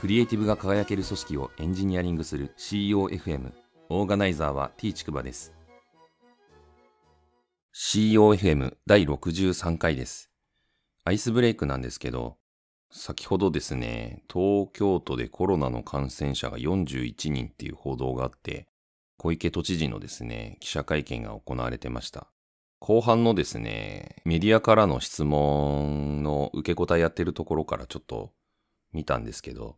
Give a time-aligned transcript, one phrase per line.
[0.00, 3.52] クリエイティブが輝ける組織をエンジニアリングする COFM
[3.90, 5.52] オーガナイザーは T ちくばです。
[7.74, 10.30] COFM 第63回です。
[11.04, 12.38] アイスブレイクなんですけど
[12.90, 18.68] 先ほどですね東京都でコロナの感染者が41人っていう報道があって
[19.18, 22.28] 小池都知事のですね記者会見が行われてました。
[22.78, 28.32] 後半のですね、メディアからの質問の受け答えやってるところからちょっと
[28.94, 29.76] 見たんですけど、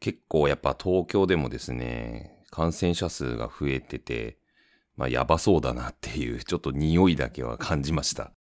[0.00, 4.38] 結構やっぱ東京でもですね、感染者数が増えてて、
[4.96, 8.32] まあやばそうだなっていう ちょっと匂いだけは感じました。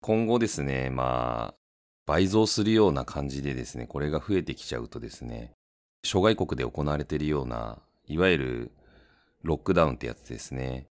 [0.00, 1.58] 今後ですね、まあ
[2.06, 5.52] 倍増するような感じでですね、これが増えてきちゃうとですね、
[6.04, 8.72] 諸外国で行われているような、いわゆる
[9.42, 10.86] ロックダウンってやつですね。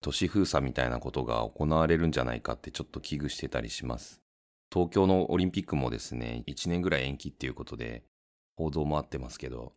[0.00, 4.20] 都市封鎖みたいなことが行われるんじゃないかってちょっと危惧してたりします。
[4.72, 8.04] 東京のオリンピックもですね、1年ぐらい延期っていうことで、
[8.56, 9.74] 報道もあってますけど、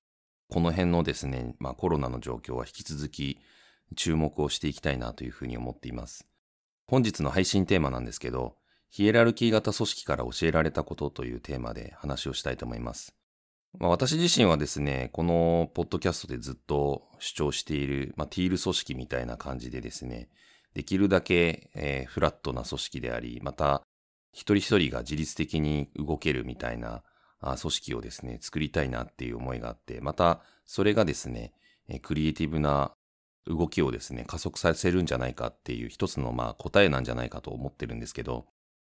[0.50, 3.40] この辺のですね、まあコロナの状況は引き続き
[3.96, 6.28] 注目をしていきたいなというふうに思っています。
[6.88, 8.56] 本日の配信テーマなんですけど、
[8.90, 13.16] ヒエラルキー型組織から教えられたことというテーマで話をしたいと思います。
[13.80, 20.30] まあ、私自身はですね、このポッドキャストでずっと主張している、まあ、ティール組織みたいな感じでですね、
[20.74, 23.82] できるだけ、えー、フラットな組織であり、また
[24.32, 27.04] 一人一人が自律的に動けるみたいな
[27.42, 31.54] 組織をですね、作りたいなっていう思いがあって、また、それがですね、
[32.02, 32.92] クリエイティブな
[33.48, 38.48] 動きをですね、加速させるんじゃないかっていう一つのまあ答えなんじゃないかと思ってるんですけど、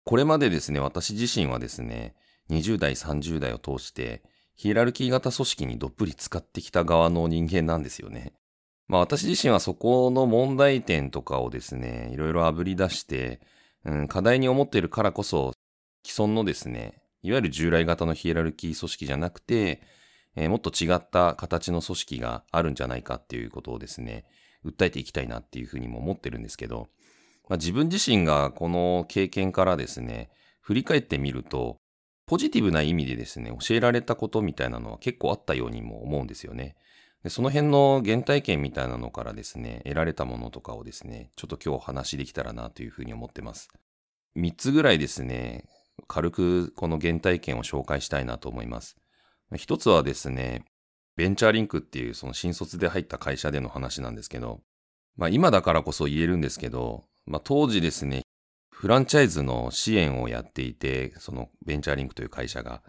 [0.03, 2.15] これまでですね、私自身はですね、
[2.49, 4.23] 20代、30代を通して、
[4.55, 8.33] ヒエラルキー型組織にどっぷり使ってきた側の人間なんですよね。
[8.87, 13.39] まあ私自身はそこの問題点とかをですね、いろいろ炙り出して、
[13.85, 15.53] うん、課題に思っているからこそ、
[16.05, 19.81] 既存のですね、いわゆる従来型のヒエラルキー組織じゃなくて、
[20.35, 24.25] えー、もっと違った形の組織があるんじゃないかっていうことをですね、
[24.65, 26.89] 訴えていきたいなっていうふうにも思ってるんですけど、
[27.49, 30.29] まあ、自分自身がこの経験からですね、
[30.61, 31.77] 振り返ってみると、
[32.25, 36.75] ポジティブな意味でですね、教えられたことみたいなのは結構あったようにも思うんですよね。
[37.23, 43.69] でその辺の原体験みたいなのからですね、得られたものとかをですね、ちょっと今日お話できたらなというふうに思ってます。
[44.37, 45.65] 3つぐらいですね、
[46.07, 48.97] 軽くこの原体験を紹介したいなと思います。
[49.55, 50.65] 一つはですね、
[51.15, 54.61] ベンチャーリンクっていうその新卒で入った会社での話なんですけど、
[55.17, 58.23] まあ今だからこそ言えるんですけど、まあ当時ですね、
[58.71, 62.81] フランチャイズの支援をやっていて、そのベンチャーリンクという会社が。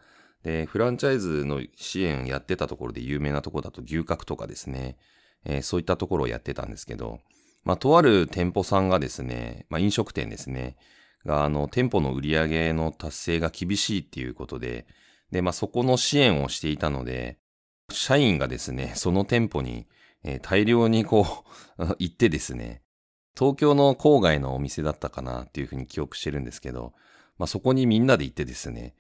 [0.43, 4.97] で、フランチャイズの支援やってたところで有名なところだと牛角とかですね、
[5.45, 7.21] えー、そういったところをやってたんですけど、
[7.65, 10.77] まあとある店舗さんがですね、まあ飲食店ですね、
[11.25, 14.87] が、あの、店舗の売り上げの達成が厳しいっていうことで、
[15.31, 17.39] で、まあ、そこの支援をしていたので、
[17.91, 19.87] 社員がですね、 その店舗に、
[20.25, 21.45] えー、大量にこ
[21.79, 22.83] う 行ってですね、
[23.37, 26.93] 東京の郊外のお店だったかなっていうふうに記憶してるんですけど、
[27.39, 28.95] まあ、そこにみんなで行ってですね、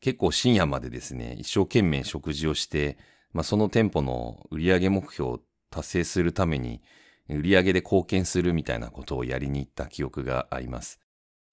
[0.00, 2.96] 結構深夜までですね、一生懸命食事をして、
[3.32, 5.40] まあ、その店舗の売上目標を
[5.70, 6.80] 達成するために、
[7.28, 11.01] 売上で貢献するみたいなことをやりに行った記憶があります。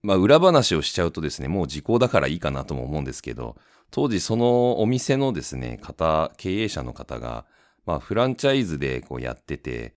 [0.01, 3.57] まあ裏話をしちゃうとですね、もう時効だからいいかなとも思うんですけど、
[3.91, 7.45] 当時そのお店のですね、方、経営者の方が、
[7.85, 9.95] まあフランチャイズでこうやってて、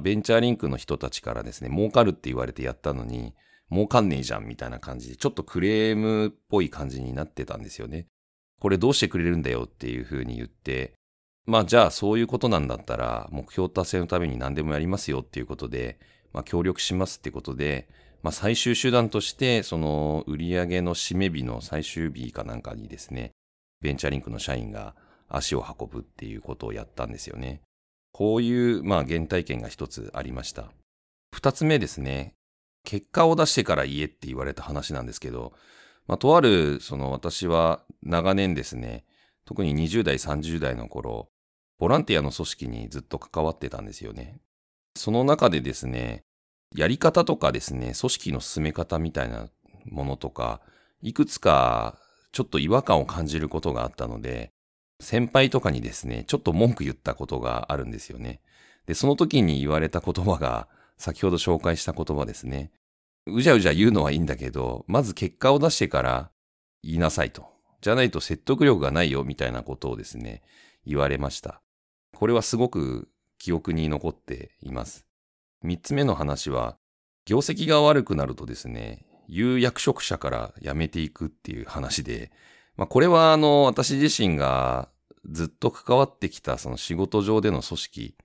[0.00, 3.34] ベンチャーリンクの人たちからですね、儲かるって言われてやったのに、
[3.70, 8.06] 儲かんねえじゃんみたいな感じで、ちょっとクレームっぽい感じになってたんですよね。
[8.60, 10.92] これどうしてくれるんだよっていう風に言って、
[11.46, 15.98] まあじゃあそういうことなんだったら、目標達成のために何でもやりますよっていうことで、
[16.32, 17.88] まあ協力しますってことで、
[18.22, 23.32] まあ、最終手段として、その売上の締め日の最終日かなんかにですね、
[23.80, 24.94] ベンチャーリンクの社員が
[25.28, 27.62] 足を運ぶっていうことをやったんですよね。
[28.12, 30.70] こういう、まあ、原体験が一つありました。
[31.34, 32.34] 二つ目ですね。
[32.84, 35.52] 結果を出してから言えって言われた話なんですけど、
[36.06, 39.04] まあ、とある、その私は長年ですね、
[39.44, 41.28] 特に20代、30代の頃、
[41.78, 44.40] ボランティアの組織にずっと関わってたんですよね。
[44.96, 46.22] その中でですね、
[46.74, 49.48] やり方とかですね、組織の進め方みたいな
[49.86, 50.60] ものとか、
[51.00, 51.98] いくつか
[52.32, 54.52] ちょっと違和感を感じることがあったので、
[55.00, 58.40] 先輩とかにですね、ちょっと文句言ったことがあるんですよね。
[58.86, 62.70] で、その時に言われた言葉が、先ほど紹介した言葉ですね。
[63.26, 66.30] うじゃうじゃ言うのはいいんだけど、まず結果を出してから
[66.82, 67.46] 言いなさいと。
[67.80, 70.42] じゃないと説得力がないよ、みたいなことをですね、
[70.86, 71.60] 言われました。
[72.14, 73.08] これはすごく
[73.38, 75.04] 記憶に残っています。
[75.62, 76.76] 三つ目の話は、
[77.24, 82.30] 業績が悪くなるとですね、有役職者から辞めていくっていう話で、
[82.76, 84.88] まあ、これはあの、私自身が
[85.30, 88.16] ずっと関わってきたその仕事上での組織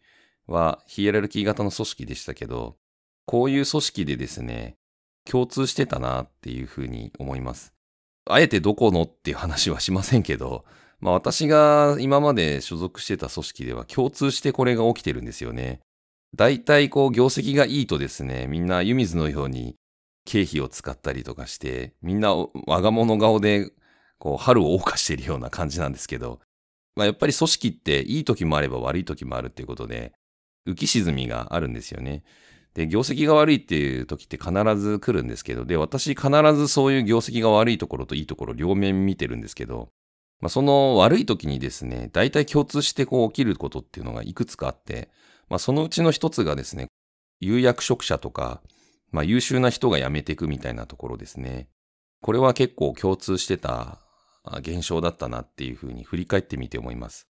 [0.48, 2.78] はヒエラルキー型の組織でしたけど、
[3.26, 4.78] こういう組織でですね、
[5.26, 7.74] 共通してたなっていうふうに思います。
[8.26, 10.66] あえてどこのっていう話はしませんけど、
[11.00, 15.82] まあ私が今まで所属してた組織では共通してこれが起きてるんですよね。
[16.36, 19.76] 大体こう業績がいいとですね、みんな湯水のように
[20.26, 23.72] 経費を使ったりとかして、みんな我が物顔で
[24.20, 26.40] こう春を謳歌しているような感じなんですけど、
[26.96, 30.14] まあやっぱり組織っていい時もあれば悪い時もあるっていうことで、
[30.68, 32.24] 浮き沈みがあるんですよね。
[32.74, 39.90] で、業績が悪いっていう時って必ず来るんですけど、で、私必ずそういう業績が悪いところといいところ両面見てるんですけど、
[40.42, 45.10] まあ、その悪い時にですね、大体共通してこう起きることっていうのがいくつかあって、
[45.50, 46.88] まあ、そのうちの一つがですね、
[47.40, 48.62] 有役職者とか、
[49.12, 51.68] まあ、優秀な人が辞めていくみたいなところですね。
[52.22, 54.00] これは結構共通してた
[54.60, 57.28] 現象だったなっていうふうに振り返ってみて思います。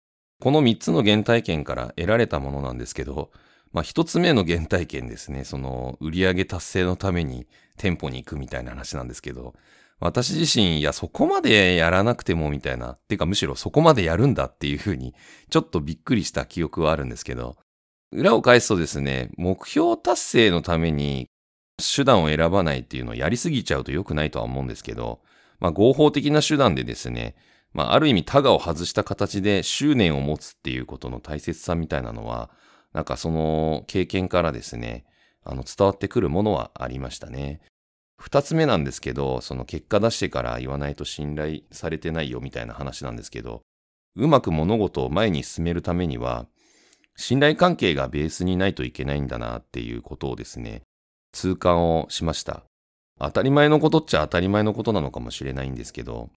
[0.41, 3.31] この3つの原体験から得られたものなんですけど、
[3.73, 7.47] まあ1つ目の原体験ですね、その売上達成のために
[7.77, 9.55] 店舗に行くみたいな話なんですけど、
[10.01, 15.15] 私自身、いや、そこまでやらなくてもみたいな、っていうかむしろそこまでやるんだっていうふうに、
[15.51, 17.57] ちょっとびっくりした記憶はあるんですけど、
[18.13, 21.29] 裏を返すとですね、目標達成のために
[21.79, 25.21] 手段を選ばないっていうのをやりすぎちゃうと良くないとは思うんですけど、
[25.61, 27.37] まあ合法的な手段でですね、
[27.73, 32.51] まあある意味タガを外した形で執念を持つっていうことの大切さみたいなのは、
[32.93, 35.05] なんかその経験からですね、
[35.45, 37.61] あの伝わってくるものはありましたね。
[38.19, 43.63] 二つ目なんですけど、その結果出してから言わないと信頼されてないよみたいな話なんですけど、
[44.17, 46.47] うまく物事を前に進めるためには、
[47.21, 50.83] 信頼関係がベースにないといけないんだなっていうことをですね、
[51.33, 52.65] 痛感をしました。
[53.19, 56.31] 当たり前のことっちゃ当たり前のことなのかもしれないんですけど、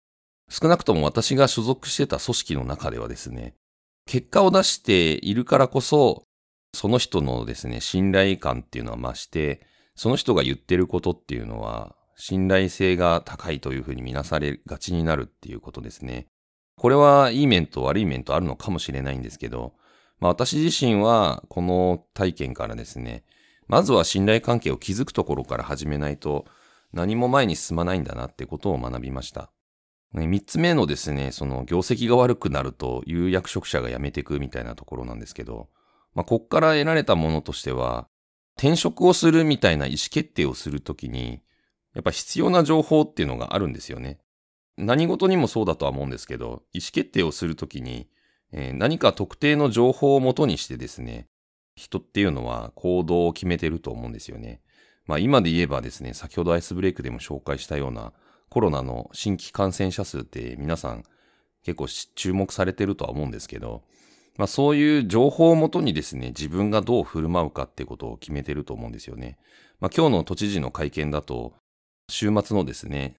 [0.49, 3.53] 少なくとも私が所属してた組織の中ではですね、
[4.05, 6.23] 結果を出しているからこそ、
[6.75, 9.65] その人のですね、信頼感っていうのは増して、
[9.95, 16.27] その人が言ってることっていうのは、信頼性が高いというふうに見なされがちになるっていうことですね。
[16.75, 19.75] これはいい面と悪い面とあるのかもしれないんですけど、
[20.19, 23.23] まあ私自身はこの体験からですね、
[23.67, 26.45] まずは信頼関係を築くところから始めないと
[26.91, 29.51] 何も前に進まないんだなってことを学びました。
[30.13, 35.69] 三つ目のですね、その業績が悪くなると有役職者が辞めていくみたいなところなんですけど、
[36.13, 38.07] まあこっから得られたものとしては、
[38.55, 41.41] 転職をするみたいな意思決定をするときに、
[41.95, 44.19] やっぱ必要な情報っていうのがあるんですよね。
[44.77, 48.07] 何事にもそうだとは思うんですけど、意思決定をするときに、
[48.53, 51.25] え、何か特定の情報をもとにしてですね、
[51.75, 54.61] 人っていうのは行動を決めてると思うんですよね。
[55.05, 58.13] まあ今で言えばですね、先ほどアイスブレイクでも紹介したような
[58.49, 61.03] コロナの新規感染者数って皆さん
[61.63, 63.83] 結構注目されてるとは思うんですけど、
[64.37, 69.37] まあそういう情報をもとにですね、自分がどう振る舞うかってことを決めてると思うんですよね。
[69.79, 71.55] まあ今日の都知事の会見だと、
[72.09, 73.15] 週末のですね、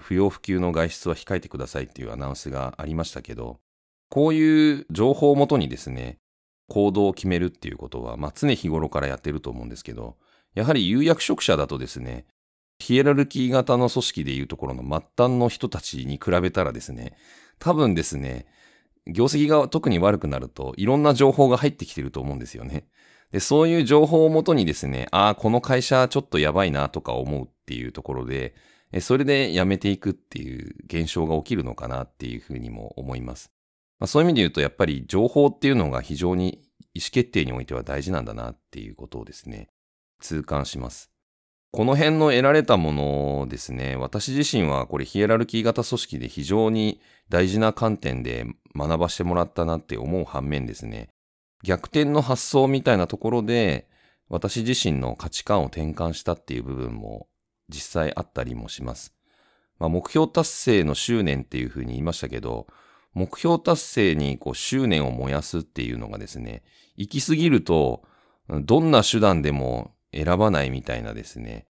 [0.00, 3.58] 不要不急の外出は控えてくださいっていうアナウンスがありましたけど、
[4.08, 6.18] こういう情報をもとにですね、
[6.68, 10.16] 行動を決めるっていうことは、まあ常日頃からやってると思うんですけど、
[10.54, 12.26] やはり有役職者だとですね、
[12.78, 17.16] ヒエラルキー型の組織でいうところの末端の人たちに比べたらですね、
[17.58, 18.46] 多分ですね、
[19.06, 22.86] 業績が特に悪くなると、いろんな情報が入ってきてると思うんですよね。
[23.32, 28.54] で、そういう情報をもとにですね、ああ、この会社ちょっとやばいなとか思うっていうところで、
[29.00, 33.55] それで辞めていくっていう現象が起きるのかなっていうふうにも思います。
[33.98, 36.62] まあ、そういう意味で言うと、やっぱり情報っていうのが非常に
[36.94, 39.68] 意思決定においては大事なんだなっていうことをですね、
[40.20, 41.10] 痛感します。
[41.72, 51.08] この辺の得られたものですね、私自身はこれヒエラルキー型組織で非常に大事な観点で学ばしてもらったなって思う反面ですね、
[51.62, 53.88] 逆転の発想みたいなところで
[54.28, 57.28] 私自身の価値観を転換したっていう部分も
[57.68, 59.14] 実際あったりもします。
[59.78, 62.66] まあ、目標達成の執念っていうふうに言いましたけど、
[63.16, 66.62] 目標達成にこう執念を燃やすっていうのがですね、
[66.96, 68.02] 行き過ぎると、
[68.46, 71.66] どんな手段でも選ばないみたいなですね、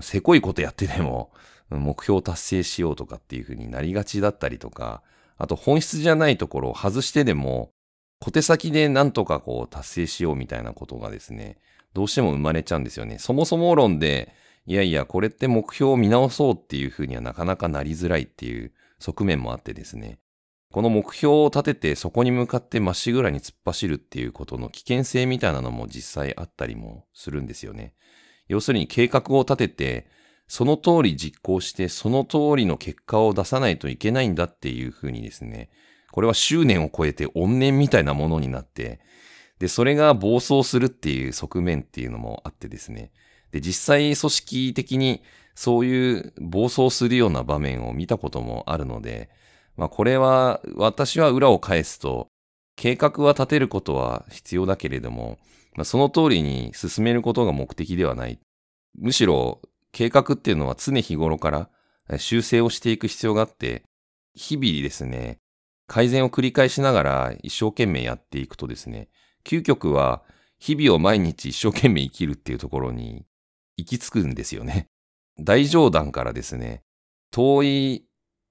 [0.00, 1.30] せこいことやってでも
[1.70, 5.04] 目標達成しようとかっていう風になりがちだったりとか、
[5.36, 7.70] あと本質じゃないところを外してでも
[8.18, 11.58] 小手先でなんとかこう達成しようみたいなことがですね、
[11.94, 13.20] どうしても生まれちゃうんですよね。
[13.20, 14.34] そもそも論で、
[14.66, 20.18] いやいや、これって目標を見直そうっていう風にはなかなかなりづらいっていう側面もあってですね。
[20.70, 27.94] この目標を立ててそこに向かってまっしぐらに突っ走るっていうことの危険性みたいなのも実際あったりもするんですよね。
[28.48, 30.06] 要するに計画を立てて、
[30.46, 35.70] その通り実行して、その通りの結果を出さないといけないんだっていうふうにですね、
[36.10, 39.00] これは執念を超えて怨念みたいなものになって、
[39.58, 43.12] で、それが暴走するっていう側面っていうのもあってですね。
[43.52, 45.22] で、実際組織的に
[45.54, 49.28] そういう暴走するような場面を見たこともあるので、
[49.78, 52.28] まあこれは私は裏を返すと、
[52.76, 55.38] 計画は立てることは必要だけれども、
[55.74, 58.38] まあ、その通りに進めることが目的ではない。
[58.98, 59.60] むしろ
[59.92, 61.70] 計画っていうのは常日頃から
[62.18, 63.84] 修正をしていく必要があって、
[64.34, 65.38] 日々ですね、
[65.86, 69.08] 改善を繰り返しながら一生懸命やっていくとですね、
[69.44, 70.22] 究極は
[70.58, 73.24] 日々を毎日一生懸命生きるっていうところに
[73.76, 74.86] 行き着くんですよね。
[75.38, 76.82] 大冗談からですね、
[77.30, 78.07] 遠い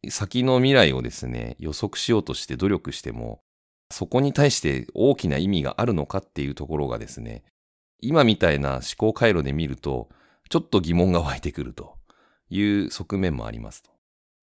[0.10, 3.42] 先の未来をですね、予測しようとして努力しても、
[3.92, 7.44] そこに対して大きな意味があるのかっていうところがですね、
[8.00, 10.10] 今みたいな思考回路で見ると、
[10.50, 11.96] ちょっと疑問が湧いてくると
[12.50, 13.92] いう側面もありますと。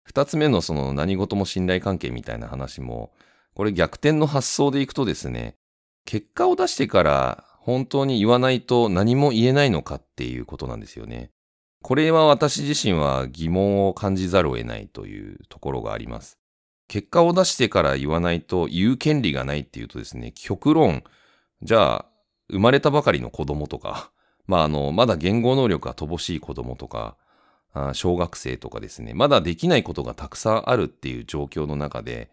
[0.02, 3.12] 二つ目のその何事も信頼関係みたいな話も、
[3.54, 5.54] これ逆転の発想でいくとですね、
[6.04, 11.30] 結果を出してから本当に言わないと何も言えないのかっていうことなんですよね。
[11.84, 16.38] これは私自身は疑問を感じざるを得ないというところがあります。
[16.88, 21.04] 結果を出してから言わないと言う権利がないっていうとですね、極論、
[21.60, 22.06] じゃあ、
[22.48, 24.10] 生まれたばかりの子供とか、
[24.48, 27.18] まあ、あの、まだ言語能力が乏しい子供とか、
[27.92, 32.30] 小学生とかですね、まだできないことがたくさんあるっていう状況の中で、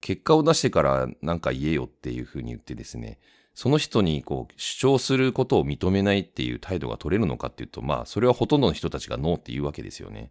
[0.00, 3.18] 結果を出してから何か言えよっていうふうに言ってですね、
[3.54, 10.30] その人にこう主張することを認めないっていう態度が取れるのかっていうと、まあ、それはほとんどの人たちがノーって言うわけですよね。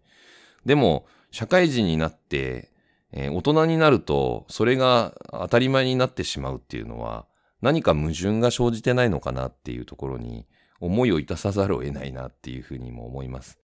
[0.66, 2.72] でも、社会人になって、
[3.13, 7.25] えー、大人になると、それが当たり前になってしまうっていうのは、
[7.62, 10.46] 何か矛盾が生じてないのかなっていうところに、
[10.80, 13.60] 思いをいたさざるを得ないなっていうふうにも思います。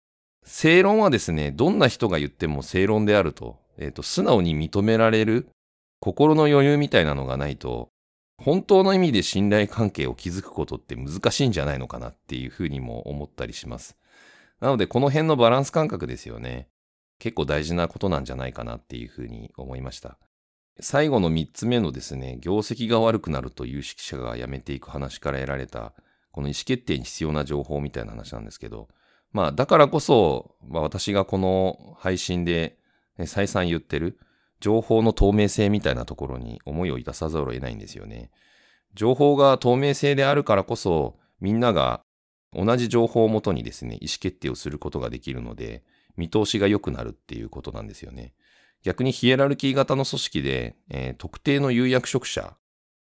[0.45, 5.49] 正論はですね、どんな人が言っても正論であると、えっ、ー、と、素直に認められる
[6.01, 7.91] 心の余裕みたいなのがないと、
[8.45, 13.97] 本当の意味で信頼関係を築くことって難しいんじゃないのかなっていうふうにも思ったりします。
[14.61, 16.69] なので、この辺のバランス感覚ですよね。
[17.19, 20.19] 結構大事なことなんじゃないかなっていうふうに思いました。
[20.81, 25.93] 最後の3つ目のですね、業績が悪くなると有識者が辞めていく話から得られた、
[26.33, 28.89] この意思決定に必要な情報みたいな話なんですけど、
[29.33, 32.79] まあ、だからこそ、まあ、私がこの配信で
[33.27, 34.19] 再三言ってる、
[34.63, 38.31] 情報の透明性みたいなところに思いをいたさざるを得ないんですよね。
[38.95, 42.03] 情報が透明性であるからこそ、みんなが
[42.55, 45.83] 同じ情報をもとにですね、意思決定をすることができるので、
[46.17, 48.35] 見通しが良くなるっていうことなんですよね。
[48.85, 52.57] 逆にヒエラルキー型の組織で、えー、特定の有役職者、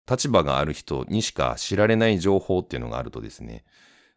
[0.10, 3.66] 立場がある人にしか知られない情報っていうのがあるとですね、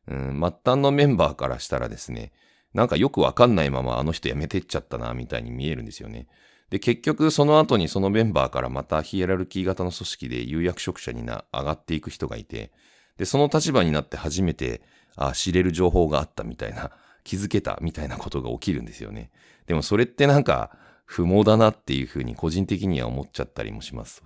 [0.07, 2.33] うん、末端のメンバーからしたらですね、
[2.73, 6.29] なんかよくわかんないままあの人辞めてっちゃったな、みたいに見えるんですよね。
[6.73, 12.73] で、結局その後にそのメンバーからまたヒエラルキー型の組織で有役職者にな上がっていく人がいて、
[13.19, 14.81] で、その立場になって初めて、
[15.15, 16.91] あ、知れる情報があったみたいな
[17.25, 19.31] 気づけたみたいなことが起きるんですよね。
[19.67, 20.75] でもそれってなんか
[21.05, 24.23] 不毛だなっていうふうに個人的には思っちゃったりもします。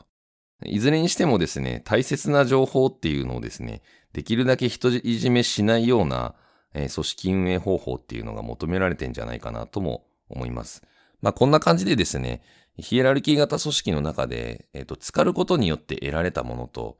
[0.64, 6.36] いずれにしてもですね、大切な情報っていうのをですね、できるだけ人いじめしないような、
[6.74, 10.84] えー、組織運営方法っていうのが求められてんじゃないかなとも思います。
[11.20, 12.42] まあこんな感じでですね、
[12.78, 16.98] ヒエラルキー型組織の中で、えっ、ー、と、浸かることによって得られたものと、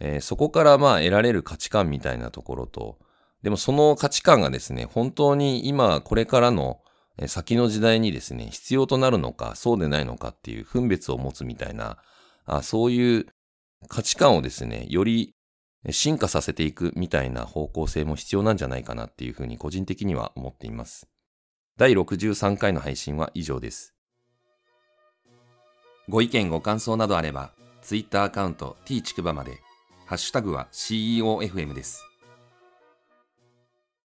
[0.00, 2.98] えー、そこからまあ得られる価値観みたいなところと、
[3.42, 6.80] でもその価値観がですね、本当に今これからの
[7.26, 11.98] 先の時代にですね、必要となるのか、そうでないのかっていう分別を持つみたいな、
[12.46, 13.26] あそういう
[13.88, 15.34] 価値観をですね、より
[15.90, 21.08] 進化させていくみたいな方向性も必要なんじゃないかなっていうふうに個人的には思っています。
[21.78, 23.94] 第63回の配信は以上です。
[26.08, 29.60] ご意見ご感想などあれば、Twitter アカウント t ちくばまで、
[30.04, 32.07] ハッシュタグは CEOFM です。